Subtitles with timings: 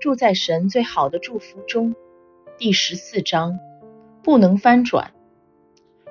[0.00, 1.94] 住在神最好的祝福中。
[2.58, 3.58] 第十四章
[4.22, 5.12] 不能翻转。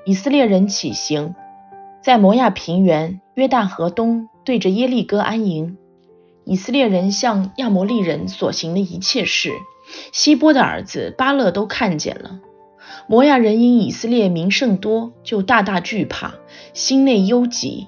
[0.06, 1.36] 以色列人起行，
[2.04, 5.78] 在摩亚平原约旦河东，对着耶利哥安营。
[6.44, 9.52] 以色列人向亚摩利人所行的一切事，
[10.12, 12.40] 希波的儿子巴勒都看见了。
[13.08, 16.36] 摩亚人因以色列名胜多，就大大惧怕，
[16.74, 17.88] 心内忧急。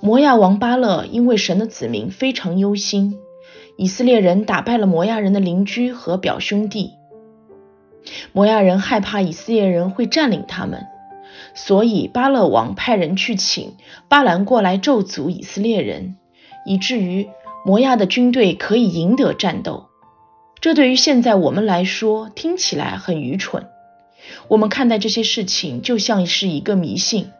[0.00, 3.18] 摩亚王巴勒因为神的子民非常忧心。
[3.76, 6.92] 以色列人打败了摩亚人的邻居和表兄弟。
[8.32, 10.86] 摩亚人害怕以色列人会占领他们。
[11.54, 13.76] 所以巴勒王派人去请
[14.08, 16.16] 巴兰过来咒诅以色列人，
[16.66, 17.28] 以至于
[17.64, 19.86] 摩亚的军队可以赢得战斗。
[20.60, 23.66] 这对于现在我们来说听起来很愚蠢。
[24.48, 27.30] 我们看待这些事情就像是一个迷信，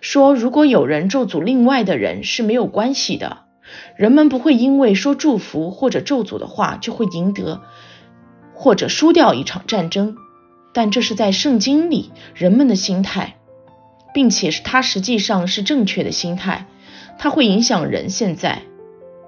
[0.00, 3.38] 说如果有人咒诅另外的人是没有关系的，
[3.96, 7.62] 人们不会因为说祝福或者咒诅的话就会赢得
[8.52, 10.16] 或者输掉一场战争。
[10.72, 13.36] 但这是在圣经里人们的心态。
[14.14, 16.66] 并且是他实际上是正确的心态，
[17.18, 18.10] 它会影响人。
[18.10, 18.62] 现在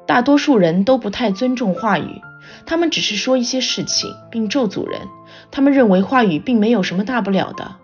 [0.07, 2.23] 大多数人都不太尊重话语，
[2.67, 5.01] 他们只是说一些事情并咒诅人。
[5.51, 7.75] 他们认为话语并没有什么大不了的。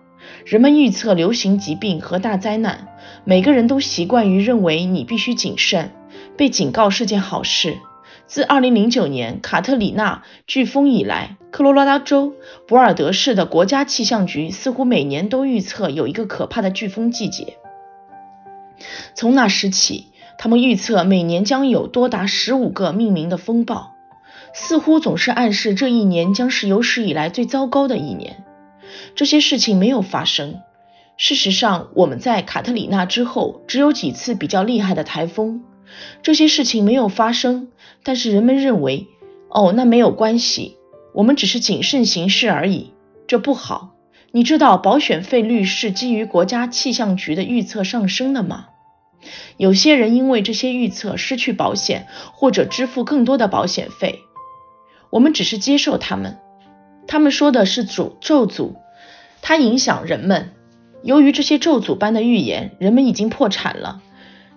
[0.45, 2.87] 人们预测流行疾病和大灾难，
[3.25, 5.91] 每个人都习惯于认为你必须谨慎，
[6.37, 7.77] 被警告是件好事。
[8.25, 12.33] 自2009年卡特里娜飓风以来，科罗拉多州
[12.67, 17.57] 博尔德市的国家气象局似乎每年都预测有一个可怕的飓风季节。
[19.13, 23.93] 从那时起，他们预测每年将有多达十五个命名的风暴，
[24.53, 28.43] 似乎总是暗示这一年将是有史以来最糟糕的一年。
[29.15, 30.61] 这些事情没有发生。
[31.17, 35.63] 事实上，我们在卡特里娜之后只有几次比较厉害的台风。
[36.21, 37.69] 这些事情没有发生，
[38.03, 39.07] 但是人们认为，
[39.49, 40.77] 哦，那没有关系，
[41.13, 42.91] 我们只是谨慎行事而已，
[43.27, 43.95] 这不好。
[44.31, 48.67] 你知道保险费率是基于国家气象局的预测上升的吗？
[49.57, 54.19] 有些人因为这些预测失去保险，或者支付更多的保险费。
[55.11, 56.39] 我们只是接受他们。
[57.05, 58.73] 他们说的是诅咒诅，
[59.41, 60.51] 它影响人们。
[61.03, 64.01] 由于这些咒诅般的预言，人们已经破产了。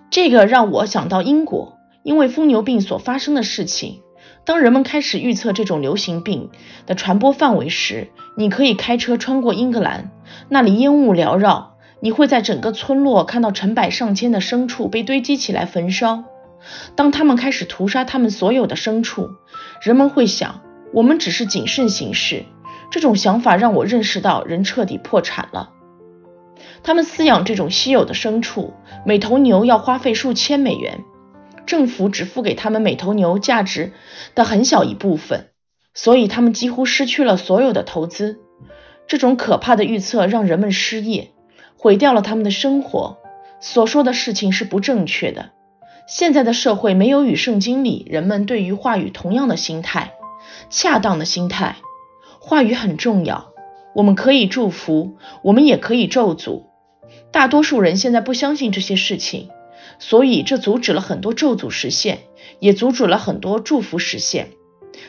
[0.09, 4.01] 这个让我想到英国，因为疯牛病所发生的事情。
[4.45, 6.49] 当人们开始预测这种流行病
[6.85, 8.07] 的传播范围时，
[8.37, 10.11] 你可以开车穿过英格兰，
[10.47, 16.23] 那里烟雾缭绕，你会在整个村落看到成百上千的牲畜被堆积起来焚烧。
[16.95, 19.31] 当他们开始屠杀他们所有的牲畜，
[19.81, 20.61] 人们会想，
[20.93, 22.45] 我们只是谨慎行事。
[22.89, 25.71] 这种想法让我认识到，人彻底破产了。
[26.83, 28.73] 他们饲养这种稀有的牲畜，
[29.05, 31.03] 每头牛要花费数千美元，
[31.65, 33.93] 政府只付给他们每头牛价值
[34.35, 35.49] 的很小一部分，
[35.93, 38.39] 所以他们几乎失去了所有的投资。
[39.07, 41.31] 这种可怕的预测让人们失业，
[41.77, 43.17] 毁掉了他们的生活。
[43.59, 45.51] 所说的事情是不正确的。
[46.07, 50.13] 现在的社会没有与圣经里人们对于话语同样的心态，
[50.69, 51.77] 恰当的心态。
[52.39, 53.51] 话语很重要，
[53.95, 56.66] 我们可以祝福，我们也可以咒诅。
[57.37, 59.49] 大多数人现在不相信这些事情，
[59.99, 62.21] 所以这阻止了很多咒诅实现，
[62.59, 64.49] 也阻止了很多祝福实现。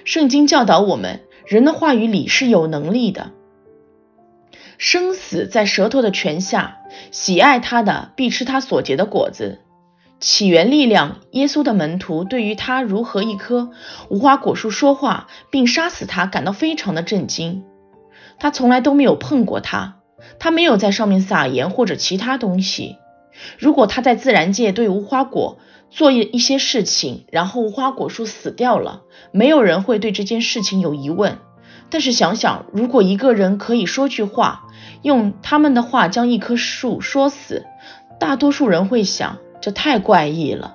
[0.04, 3.30] 圣经教导我们，人的话语里是有能力的。
[4.76, 6.76] 生死在舌头的泉下，
[7.10, 9.60] 喜爱他的必吃他所结的果子。
[10.20, 13.70] 起源力量，耶稣的门徒对于他如何一棵
[14.10, 17.64] 无花果树说话并杀死他感到非常的震惊。
[18.38, 19.97] 他从来都没有碰过他。
[20.38, 22.96] 他没有在上面撒盐或者其他东西。
[23.58, 25.58] 如果他在自然界对无花果
[25.90, 31.38] 做一一些事情，然后无花果树死掉了，没有人会对这件事情有疑问。
[31.88, 34.64] 但是想想，如果一个人可以说句话，
[35.02, 37.64] 用他们的话将一棵树说死，
[38.18, 40.74] 大多数人会想这太怪异了。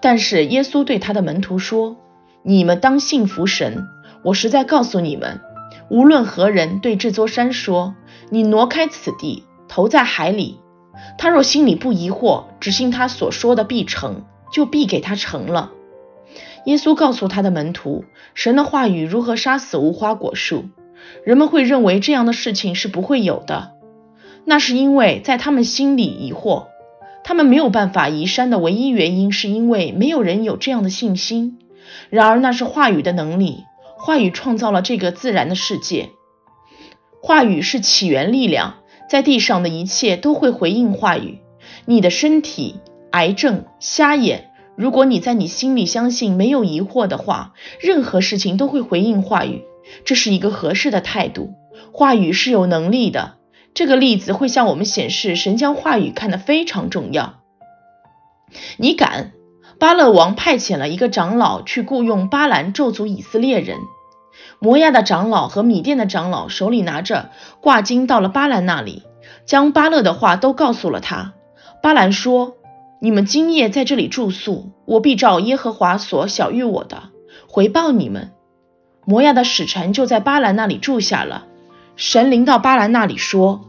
[0.00, 1.96] 但是耶稣对他的门徒说
[2.42, 3.86] ：“你们当信服神。
[4.24, 5.40] 我实在告诉你们，
[5.90, 7.94] 无论何人对这座山说。”
[8.30, 10.60] 你挪开此地，投在海里。
[11.16, 15.72] 他若心里不疑惑，只信他所说的必成，就必给他成了。
[16.64, 18.04] 耶稣告诉他的门徒，
[18.34, 20.66] 神的话语如何杀死无花果树。
[21.24, 23.72] 人们会认为这样的事情是不会有的，
[24.44, 26.66] 那是因为在他们心里疑惑。
[27.24, 31.58] 他们没有办法移山的唯一原因，是因为没有人有这样的信心。
[32.10, 33.64] 然而，那是话语的能力，
[33.96, 36.10] 话语创造了这个自然的世界。
[37.20, 38.76] 话语是起源力量，
[39.08, 41.40] 在地上的一切都会回应话语。
[41.84, 42.80] 你的身体、
[43.10, 49.64] 癌症、瞎眼、如果你在你心里相信没有疑惑的话，任何事情都会回应话语，
[50.04, 51.54] 这是一个合适的态度。
[51.92, 53.34] 话语是有能力的。
[53.74, 57.40] 这个例子会向我们显示，神将话语看得非常重要。
[58.76, 59.32] 你敢？
[59.78, 63.78] 巴勒王派遣了一个长老去雇佣巴兰咒诅以色列人。
[64.58, 67.30] 摩亚的长老和米甸的长老手里拿着
[67.60, 69.04] 挂金，到了巴兰那里，
[69.46, 71.32] 将巴勒的话都告诉了他。
[71.82, 72.54] 巴兰说
[73.00, 77.04] ：“你们今夜在这里住宿，我必照耶和华所晓谕我的
[77.48, 78.32] 回报你们。”
[79.06, 81.46] 摩亚的使臣就在巴兰那里住下了。
[81.96, 83.62] 神灵到巴兰那里说：“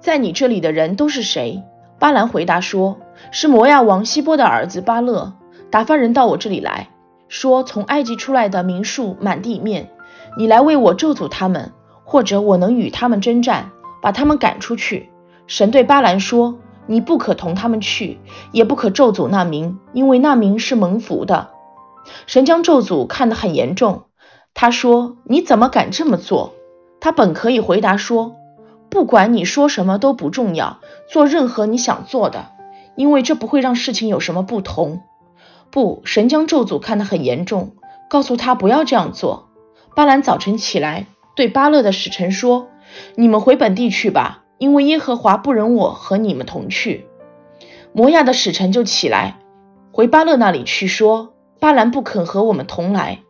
[0.00, 1.62] 在你这里的人都是谁？”
[1.98, 3.00] 巴兰回答说
[3.32, 5.34] ：“是摩亚王希波的儿子巴勒，
[5.70, 6.88] 打发人到我这里来。”
[7.28, 9.90] 说从埃及出来的民数满地面，
[10.36, 11.72] 你来为我咒诅他们，
[12.04, 13.70] 或者我能与他们征战，
[14.02, 15.10] 把他们赶出去。
[15.46, 18.18] 神对巴兰说：“你不可同他们去，
[18.52, 21.48] 也不可咒诅那民，因为那民是蒙福的。”
[22.26, 24.04] 神将咒诅看得很严重。
[24.54, 26.54] 他说：“你怎么敢这么做？”
[27.00, 28.36] 他本可以回答说
[28.88, 30.78] ：“不管你说什么都不重要，
[31.10, 32.46] 做任何你想做的，
[32.96, 35.02] 因为这不会让事情有什么不同。”
[35.70, 37.72] 不，神将咒诅看得很严重，
[38.08, 39.48] 告诉他不要这样做。
[39.94, 42.68] 巴兰早晨起来，对巴勒的使臣说
[43.16, 47.06] ：“你们回本地去吧，因为耶和华不忍我和你们同去。”
[47.92, 49.38] 摩亚的使臣就起来，
[49.92, 53.20] 回巴勒那里去，说：“巴兰不肯和我们同来。”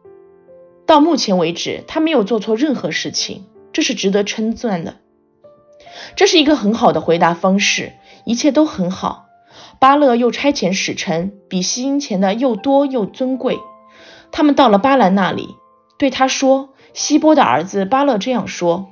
[0.84, 4.96] 到目前为止，他没有做错任何事情，这是值得称赞的。
[6.16, 7.92] 这是一个很好的回答方式，
[8.24, 9.27] 一切都很好。
[9.80, 13.60] 巴勒又差遣使臣，比西因前的又多又尊贵。
[14.32, 15.54] 他们到了巴兰那里，
[15.98, 18.88] 对他说：“希波的儿子巴勒这样说：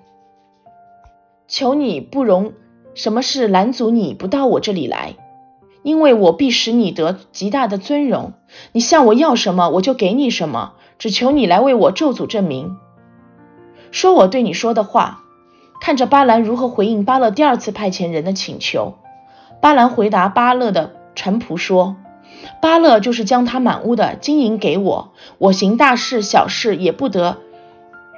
[1.48, 2.52] 求你不容
[2.94, 5.16] 什么事拦阻你不到我这里来，
[5.82, 8.34] 因为我必使你得极大的尊荣。
[8.72, 10.74] 你向我要什么，我就给你什么。
[10.98, 12.78] 只求你来为我咒诅证明，
[13.90, 15.24] 说我对你说的话。
[15.80, 18.94] 看着巴兰如何回应巴勒第二次派遣人的请求。”
[19.60, 21.96] 巴兰回答巴勒的臣仆说
[22.62, 27.38] ：“巴勒就是将他满屋的金银给我，我行大事小事也不得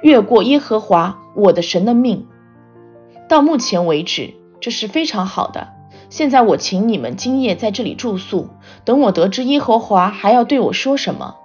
[0.03, 2.27] 越过耶和华我的神的命。
[3.27, 5.69] 到目前为止，这是非常好的。
[6.09, 8.49] 现在我请你们今夜在这里住宿，
[8.83, 11.35] 等我得知耶和华还要对我说什么。”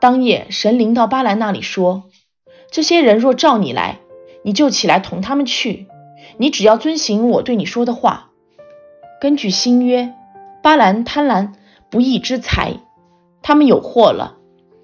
[0.00, 2.04] 当夜，神灵到巴兰那里说
[2.70, 3.98] ：“这些人若召你来，
[4.42, 5.86] 你就起来同他们去。
[6.36, 8.26] 你只要遵行我对你说的话。”
[9.20, 10.14] 根据新约，
[10.62, 11.54] 巴兰贪婪
[11.90, 12.74] 不义之财，
[13.42, 14.36] 他们有祸了，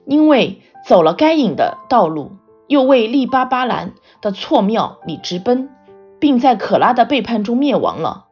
[0.06, 2.32] 因为走了该隐的道路，
[2.66, 5.70] 又为利巴巴兰的错庙里直奔，
[6.18, 8.24] 并在可拉的背叛中灭亡了。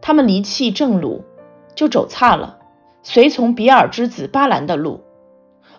[0.00, 1.24] 他们离弃正路，
[1.74, 2.60] 就走差了，
[3.02, 5.02] 随从比尔之子巴兰的路。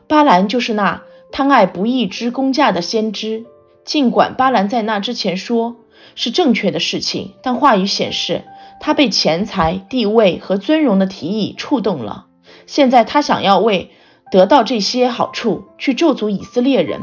[0.07, 1.01] 巴兰就是那
[1.31, 3.45] 贪爱不义之公价的先知。
[3.84, 5.77] 尽管巴兰在那之前说
[6.13, 8.44] 是正确的事情，但话语显示。
[8.81, 12.25] 他被钱财、地位和尊荣的提议触动了，
[12.66, 13.92] 现在他想要为
[14.31, 17.01] 得到这些好处去咒诅以色列人。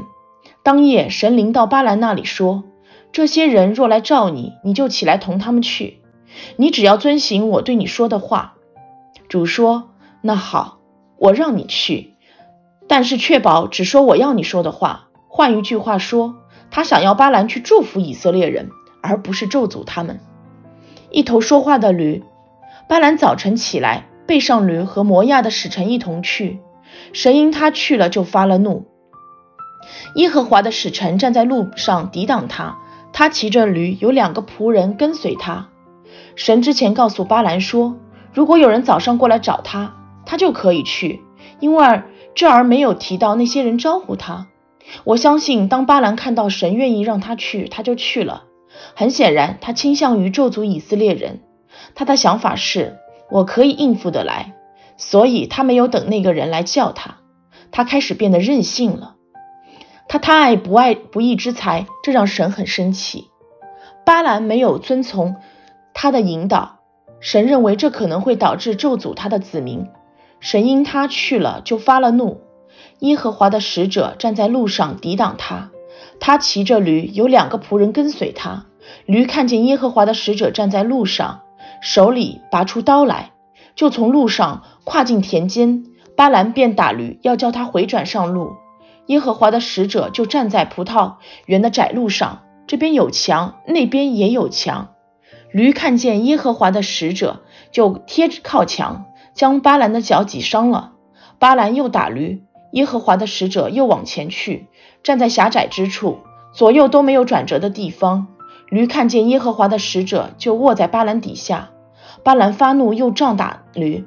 [0.64, 2.64] 当夜，神灵到巴兰那里说
[3.12, 6.02] ：“这些人若来召你，你就起来同他们去。
[6.56, 8.54] 你只要遵行我对你说的话。”
[9.31, 9.90] 主说
[10.20, 10.81] ：“那好，
[11.16, 12.14] 我让你去，
[12.88, 15.08] 但是确保只说我要你说的话。
[15.28, 16.34] 换一句话说，
[16.72, 18.69] 他想要巴兰去祝福以色列人，
[19.00, 20.19] 而不是咒诅他们。”
[21.10, 22.22] 一头说话的驴，
[22.88, 26.60] 巴兰早晨起来，背上驴和摩亚的使臣一同去。
[27.12, 28.86] 神因他去了，就发了怒。
[30.17, 32.79] 耶和华的使臣站在路上抵挡他，
[33.12, 35.69] 他骑着驴，有两个仆人跟随他。
[36.36, 37.96] 神之前告诉巴兰说，
[38.34, 39.94] 如果有人早上过来找他，
[40.27, 41.22] 他就可以去，
[41.60, 42.03] 因为
[42.34, 44.48] 这儿没有提到那些人招呼他。
[45.05, 48.44] 我相信，当巴兰看到神愿意让他去，他就去了。
[48.94, 51.41] 很显然，他倾向于咒诅以色列人。
[51.94, 52.96] 他的想法是：
[53.31, 54.55] 我可以应付得来，
[54.96, 57.17] 所以他没有等那个人来叫他。
[57.70, 59.17] 他开始变得任性了。
[60.08, 63.29] 他贪爱不爱不义之财，这让神很生气。
[64.06, 65.37] 巴兰没有遵从
[65.93, 66.79] 他的引导，
[67.20, 69.87] 神认为这可能会导致咒诅他的子民。
[70.41, 72.41] 神因他去了，就发了怒。
[73.01, 75.70] 耶和华的使者站在路上抵挡他。
[76.20, 78.67] 他骑着驴，有两个仆人跟随他。
[79.06, 81.43] 驴看见耶和华的使者站在路上，
[81.81, 83.32] 手里拔出刀来，
[83.74, 85.84] 就从路上跨进田间。
[86.17, 88.56] 巴兰便打驴，要叫他回转上路。
[89.06, 91.14] 耶和华的使者就站在葡萄
[91.46, 94.88] 园的窄路上，这边有墙，那边也有墙。
[95.52, 100.93] 驴看见耶和华的使者，就贴靠墙，将巴兰的脚挤伤了。
[101.38, 104.67] 巴兰又打驴，耶和华的使者又往前去，
[105.02, 106.19] 站在狭窄之处，
[106.52, 108.26] 左右都没有转折的地方。
[108.69, 111.70] 驴看见耶和华的使者，就卧在巴兰底下。
[112.22, 114.05] 巴兰发怒，又杖打驴。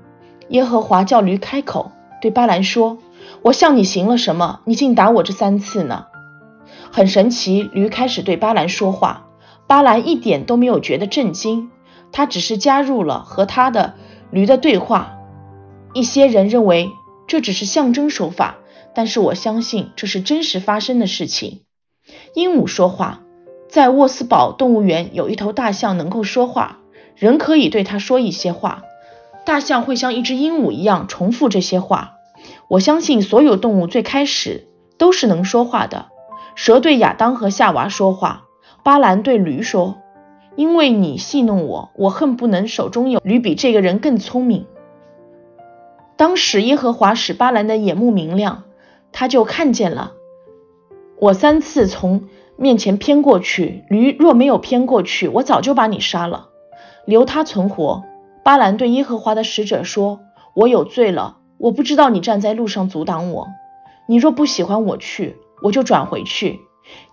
[0.49, 2.99] 耶和华叫驴开口，对巴兰说
[3.41, 4.59] ：“我向你行了什么？
[4.65, 6.05] 你竟打我这三次呢？”
[6.91, 9.27] 很神奇，驴开始对巴兰说话，
[9.65, 11.71] 巴兰一点都没有觉得震惊，
[12.11, 13.93] 他只是加入了和他的
[14.29, 15.13] 驴的对话。
[15.93, 16.91] 一些人认为
[17.27, 18.57] 这只是象征手法，
[18.93, 21.61] 但是我相信这是真实发生的事情。
[22.33, 23.21] 鹦鹉说话，
[23.69, 26.79] 在沃斯堡动物园有一头大象能够说话，
[27.15, 28.83] 人可以对它说一些话，
[29.45, 32.15] 大象会像一只鹦鹉一样重复这些话。
[32.67, 34.67] 我相信所有动物最开始
[34.97, 36.07] 都是能说话的。
[36.55, 38.43] 蛇对亚当和夏娃说话，
[38.83, 39.97] 巴兰对驴说
[40.57, 44.65] ：“因为你戏弄我，我恨不能手中有驴比这个人更聪明。”
[46.17, 48.63] 当时耶和华使巴兰的眼目明亮，
[49.11, 50.13] 他就看见了
[51.19, 56.49] 我三次从面前偏过去，驴若没有偏过去，我早就把你杀了，
[57.05, 58.03] 留他存活。
[58.43, 60.19] 巴兰对耶和华的使者说
[60.55, 63.47] ：“我有罪了，我不知道你站在路上阻挡我。
[64.07, 66.59] 你若不喜欢我去。”我就转回去。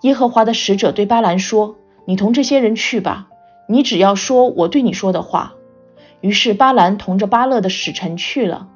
[0.00, 1.76] 耶和华的使者对巴兰说
[2.08, 3.28] ：“你同这些人去吧，
[3.68, 5.52] 你只要说我对你说的话。”
[6.22, 8.68] 于是巴兰同着巴勒的使臣去了。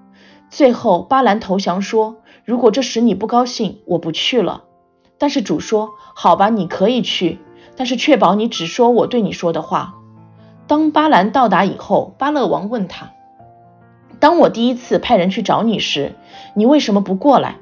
[0.53, 4.65] 最后巴兰投降说：“如果这使你不高兴，我不去了。”
[5.17, 7.39] 但是主说：“好吧，你可以去，
[7.75, 9.95] 但是确保你只说我对你说的话。”
[10.69, 13.13] 当巴兰到达以后，巴勒王问他
[14.21, 16.17] ：“当我第一次派人去找你时，
[16.53, 17.57] 你为什么不过来？”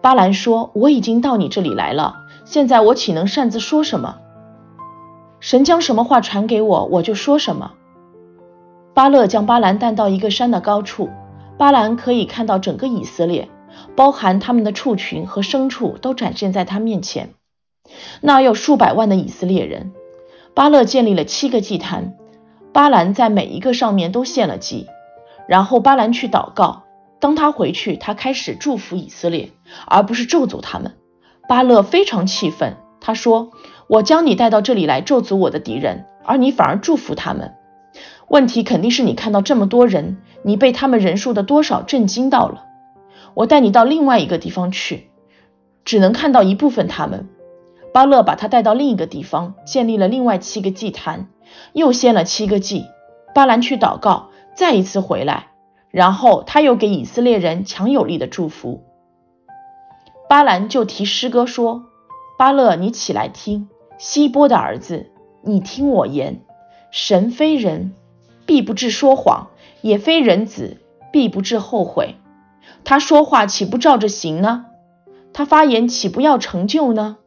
[0.00, 4.18] 巴兰说：“我已经到你这里来了，现在我岂能擅自说什么？
[5.40, 7.72] 神将什么话传给我，我就说什么。”
[8.94, 11.10] 巴勒将巴兰带到一个山的高处，
[11.60, 13.50] 巴兰可以看到整个以色列，
[13.94, 17.34] 包含他们的畜群和牲畜都展现在他面前。
[18.22, 19.92] 那有数百万的以色列人。
[20.54, 22.14] 巴勒建立了七个祭坛，
[22.72, 24.86] 巴兰在每一个上面都献了祭，
[25.46, 26.84] 然后巴兰去祷告。
[27.20, 29.50] 当他回去，他开始祝福以色列，
[29.86, 30.94] 而不是咒诅他们。
[31.46, 33.50] 巴勒非常气愤，他说
[33.86, 37.52] ：“我将你带到这里来咒诅我的敌人，而你反而祝福他们。
[38.28, 42.64] 问题肯定是你看到这么多人，你被他们人数的多少震惊到了。
[43.34, 45.10] 我带你到另外一个地方去，
[45.84, 47.28] 只能看到一部分他们。”
[47.92, 51.28] 巴勒把他带到另一个地方，建立了另外七个祭坛，
[51.72, 52.86] 又献了七个祭。
[53.34, 55.48] 巴兰去祷告，再一次回来。
[55.90, 58.84] 然后他又给以色列人强有力的祝福。
[60.28, 61.86] 巴兰就提诗歌说
[62.38, 63.68] ：“巴勒，你起来听，
[63.98, 65.10] 希波的儿子，
[65.42, 66.42] 你听我言。
[66.92, 67.92] 神非人，
[68.46, 69.50] 必不至说谎；
[69.82, 70.78] 也非人子，
[71.12, 72.16] 必不至后悔。
[72.84, 74.66] 他说话岂不照着行呢？
[75.32, 77.18] 他发言岂不要成就呢？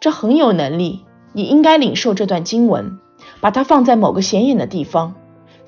[0.00, 1.04] 这很有能力。
[1.32, 2.98] 你应该领受这段经文，
[3.40, 5.14] 把它放在某个显眼的地方，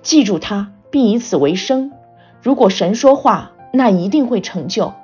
[0.01, 1.93] 记住它，并以此为生。”
[2.41, 4.95] 如果神说话，那一定会成就。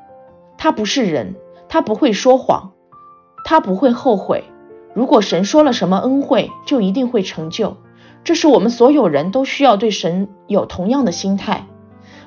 [0.56, 1.34] 他不是人，
[1.68, 2.72] 他不会说谎，
[3.44, 4.44] 他不会后悔。
[4.94, 7.76] 如果神说了什么恩惠，就一定会成就。
[8.24, 11.66] 这是我们所有人都需要对神有同样的心态。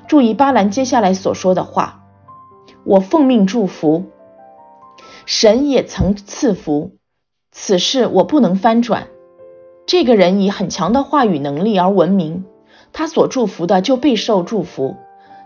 [0.06, 2.04] 注意巴兰接下来所说的话
[2.84, 4.04] ：“我奉命祝福，
[5.26, 6.92] 神也曾赐福，
[7.50, 9.08] 此事我不能翻转。”
[9.86, 12.44] 这个人以很强的话语能力而闻名。
[12.92, 14.96] 他所祝福的就备受祝福，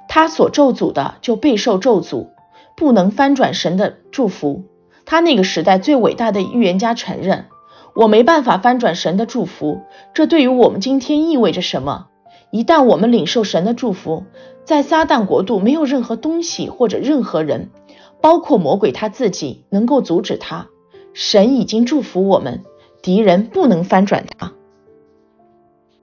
[0.09, 2.29] 他所咒诅的就备受咒诅，
[2.77, 4.65] 不能翻转神的祝福。
[5.05, 7.47] 他那个时代最伟大的预言家承认，
[7.95, 9.81] 我没办法翻转神的祝福。
[10.15, 12.07] 这对于我们今天意味着什么？
[12.51, 14.25] 一旦我们领受神的祝福，
[14.65, 17.71] 在撒旦国度没有任何东西或者任何人，
[18.21, 20.69] 包括魔鬼他自己，能够阻止他。
[21.15, 22.65] 神已经祝福我们，
[23.03, 24.53] 敌人不能翻转他。